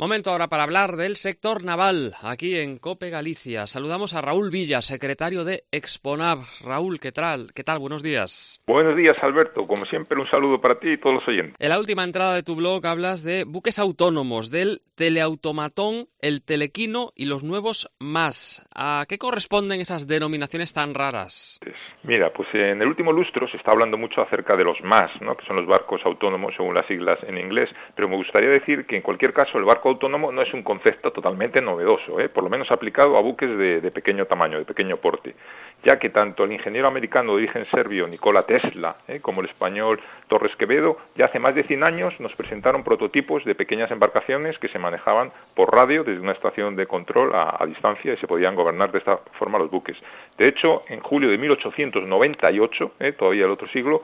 [0.00, 3.66] Momento ahora para hablar del sector naval aquí en Cope Galicia.
[3.66, 6.44] Saludamos a Raúl Villa, secretario de Exponav.
[6.64, 7.48] Raúl, ¿qué tal?
[7.52, 7.80] ¿Qué tal?
[7.80, 8.62] Buenos días.
[8.68, 9.66] Buenos días, Alberto.
[9.66, 11.56] Como siempre, un saludo para ti y todos los oyentes.
[11.58, 17.12] En la última entrada de tu blog hablas de buques autónomos, del teleautomatón, el telequino
[17.16, 18.68] y los nuevos más.
[18.74, 21.60] ¿A qué corresponden esas denominaciones tan raras?
[22.04, 25.36] Mira, pues en el último lustro se está hablando mucho acerca de los más, ¿no?
[25.36, 28.96] que son los barcos autónomos según las siglas en inglés, pero me gustaría decir que
[28.96, 32.28] en cualquier caso el barco autónomo no es un concepto totalmente novedoso, ¿eh?
[32.28, 35.34] por lo menos aplicado a buques de, pequeño tamaño, de pequeño porte,
[35.84, 39.20] ya que tanto el ingeniero americano de origen serbio Nikola Tesla ¿eh?
[39.20, 43.54] como el español Torres Quevedo ya hace más de 100 años nos presentaron prototipos de
[43.54, 48.16] pequeñas embarcaciones que se manejaban por radio desde una estación de control a, distancia y
[48.16, 49.96] se podían gobernar de esta forma los buques.
[50.36, 53.12] De hecho, en julio de 1898, ¿eh?
[53.12, 54.02] todavía el otro siglo,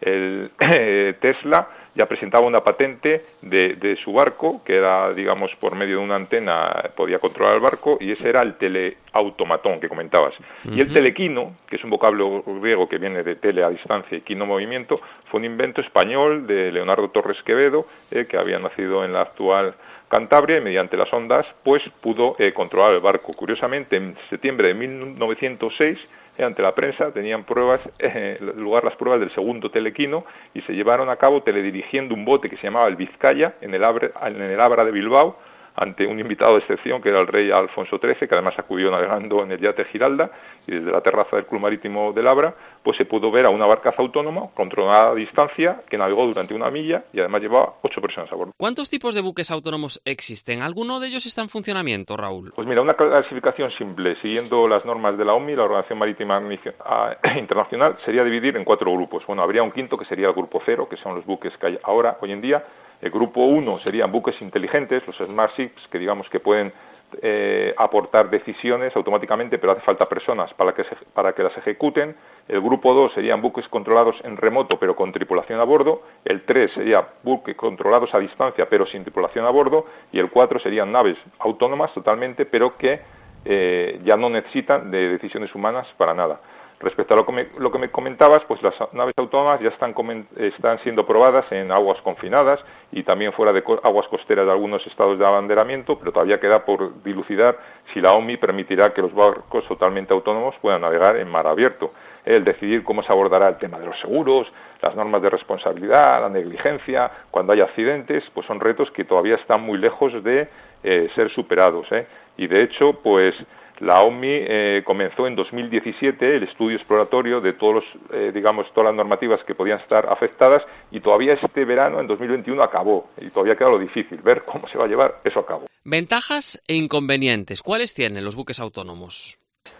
[0.00, 0.50] el
[1.20, 6.14] Tesla ya presentaba una patente de, su barco, que era, digamos, por medio de una
[6.14, 10.34] antena podía controlar el barco, y ese era el teleautomatón que comentabas.
[10.64, 14.22] Y el telequino, que es un vocablo griego que viene de tele a distancia y
[14.22, 14.96] quino movimiento,
[15.30, 19.74] fue un invento español de Leonardo Torres Quevedo, eh, que había nacido en la actual
[20.12, 23.32] Cantabria y mediante las ondas, pues pudo eh, controlar el barco.
[23.32, 25.98] Curiosamente, en septiembre de 1906,
[26.38, 31.08] ante la prensa, tenían pruebas, eh, lugar las pruebas del segundo telequino y se llevaron
[31.08, 34.84] a cabo teledirigiendo un bote que se llamaba el Vizcaya en el, en el Abra
[34.84, 35.38] de Bilbao
[35.76, 39.42] ante un invitado de excepción que era el rey Alfonso XIII, que además acudió navegando
[39.42, 40.30] en el yate Giralda
[40.66, 43.66] y desde la terraza del Club Marítimo del Abra, pues se pudo ver a una
[43.66, 48.30] barcaza autónoma controlada a distancia que navegó durante una milla y además llevaba ocho personas
[48.32, 48.52] a bordo.
[48.56, 50.62] ¿Cuántos tipos de buques autónomos existen?
[50.62, 52.52] ¿Alguno de ellos está en funcionamiento, Raúl?
[52.54, 56.42] Pues mira, una clasificación simple, siguiendo las normas de la OMI, la Organización Marítima
[56.84, 59.24] ah, Internacional, sería dividir en cuatro grupos.
[59.26, 61.78] Bueno, habría un quinto que sería el grupo cero, que son los buques que hay
[61.82, 62.64] ahora, hoy en día,
[63.02, 66.72] el grupo 1 serían buques inteligentes, los Smart Ships, que digamos que pueden
[67.20, 72.14] eh, aportar decisiones automáticamente, pero hace falta personas para que, las ejecuten.
[72.46, 76.02] El grupo 2 serían buques controlados en remoto, pero con tripulación a bordo.
[76.24, 79.84] El 3 sería buques controlados a distancia, pero sin tripulación a bordo.
[80.12, 83.00] Y el 4 serían naves autónomas totalmente, pero que
[83.44, 86.40] eh, ya no necesitan de decisiones humanas para nada.
[86.82, 89.94] Respecto a lo que, me, lo que me comentabas, pues las naves autónomas ya están,
[90.36, 92.58] están siendo probadas en aguas confinadas
[92.90, 97.00] y también fuera de aguas costeras de algunos estados de abanderamiento, pero todavía queda por
[97.04, 97.56] dilucidar
[97.94, 101.92] si la OMI permitirá que los barcos totalmente autónomos puedan navegar en mar abierto.
[102.24, 104.50] El decidir cómo se abordará el tema de los seguros,
[104.80, 109.62] las normas de responsabilidad, la negligencia, cuando hay accidentes, pues son retos que todavía están
[109.62, 110.48] muy lejos de
[110.82, 111.86] eh, ser superados.
[111.92, 112.06] ¿eh?
[112.36, 113.34] Y de hecho, pues
[113.82, 117.82] la OMI eh, comenzó en 2017 el estudio exploratorio de todos
[118.12, 120.62] eh, digamos, todas las normativas que podían estar afectadas
[120.92, 123.10] y todavía este verano, en 2021, acabó.
[123.20, 125.66] Y todavía queda lo difícil, ver cómo se va a llevar eso a cabo.
[125.82, 127.60] Ventajas e inconvenientes.
[127.60, 129.36] ¿Cuáles tienen los buques autónomos?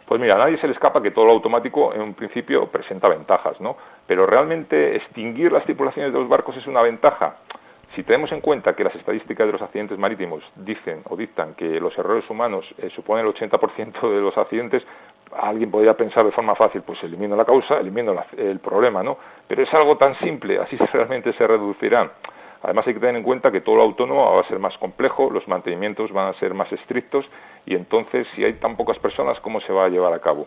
[0.07, 3.09] Pues mira, a nadie se le escapa que todo lo automático en un principio presenta
[3.09, 3.77] ventajas, ¿no?
[4.09, 7.37] Pero realmente extinguir las tripulaciones de los barcos es una ventaja.
[7.95, 11.79] Si tenemos en cuenta que las estadísticas de los accidentes marítimos dicen o dictan que
[11.79, 14.83] los errores humanos eh, suponen el 80% de los accidentes,
[15.37, 19.19] alguien podría pensar de forma fácil, pues elimino la causa, elimino el problema, ¿no?
[19.47, 22.11] Pero es algo tan simple, así realmente se reducirán.
[22.63, 25.31] Además hay que tener en cuenta que todo lo autónomo va a ser más complejo,
[25.31, 27.27] los mantenimientos van a ser más estrictos
[27.67, 30.47] y entonces si hay tan pocas personas, ¿cómo se va a llevar a cabo?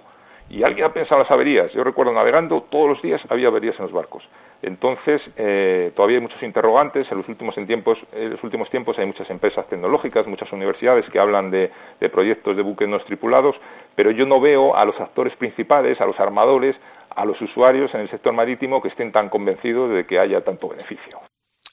[0.50, 1.72] Y alguien ha pensado en las averías.
[1.74, 4.24] Yo recuerdo navegando, todos los días había averías en los barcos.
[4.62, 7.12] Entonces, eh, todavía hay muchos interrogantes.
[7.12, 11.20] En los, últimos tiempos, en los últimos tiempos hay muchas empresas tecnológicas, muchas universidades que
[11.20, 11.72] hablan de,
[12.12, 13.56] proyectos de buques no tripulados,
[13.96, 16.76] pero yo no veo a los actores principales, a los armadores,
[17.10, 20.70] a los usuarios en el sector marítimo que estén tan convencidos de que haya tanto
[20.70, 21.20] beneficio.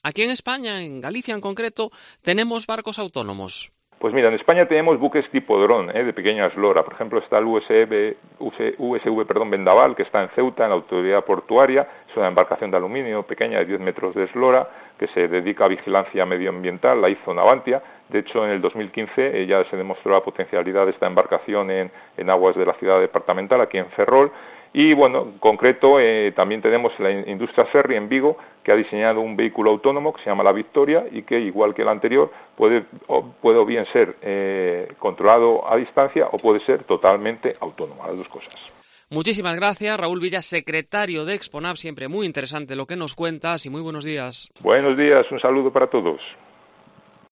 [0.03, 1.89] Aquí en España, en Galicia en concreto,
[2.21, 3.71] tenemos barcos autónomos.
[4.03, 6.03] Pues mira, en España tenemos buques tipo dron, ¿eh?
[6.03, 6.83] de pequeña eslora.
[6.83, 8.17] Por ejemplo, está el USV,
[8.77, 11.87] USV perdón, Vendaval, que está en Ceuta, en la autoridad portuaria.
[12.09, 14.67] Es una embarcación de aluminio pequeña de 10 metros de eslora
[14.99, 16.99] que se dedica a vigilancia medioambiental.
[16.99, 17.81] La hizo Navantia.
[18.09, 21.89] De hecho, en el 2015 eh, ya se demostró la potencialidad de esta embarcación en,
[22.17, 24.33] en aguas de la ciudad departamental, aquí en Ferrol.
[24.73, 29.21] Y bueno, en concreto eh, también tenemos la industria ferry en Vigo, que ha diseñado
[29.21, 32.85] un vehículo autónomo que se llama la Victoria y que, igual que el anterior, puede,
[33.41, 38.55] puede bien ser eh, controlado a distancia o puede ser totalmente autónomo, las dos cosas.
[39.09, 41.77] Muchísimas gracias, Raúl Villa, secretario de Exponab.
[41.77, 44.49] Siempre muy interesante lo que nos cuentas y muy buenos días.
[44.61, 46.19] Buenos días, un saludo para todos.